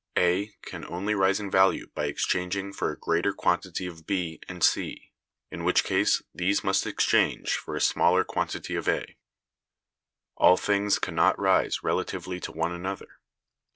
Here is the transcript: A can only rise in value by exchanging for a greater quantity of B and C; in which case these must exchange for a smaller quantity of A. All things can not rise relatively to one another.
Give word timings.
A 0.17 0.47
can 0.63 0.83
only 0.85 1.13
rise 1.13 1.39
in 1.39 1.51
value 1.51 1.85
by 1.93 2.05
exchanging 2.07 2.73
for 2.73 2.89
a 2.89 2.97
greater 2.97 3.31
quantity 3.33 3.85
of 3.85 4.07
B 4.07 4.39
and 4.49 4.63
C; 4.63 5.11
in 5.51 5.63
which 5.63 5.83
case 5.83 6.23
these 6.33 6.63
must 6.63 6.87
exchange 6.87 7.53
for 7.53 7.75
a 7.75 7.81
smaller 7.81 8.23
quantity 8.23 8.73
of 8.73 8.87
A. 8.87 9.15
All 10.35 10.57
things 10.57 10.97
can 10.97 11.13
not 11.13 11.37
rise 11.37 11.83
relatively 11.83 12.39
to 12.39 12.51
one 12.51 12.71
another. 12.71 13.19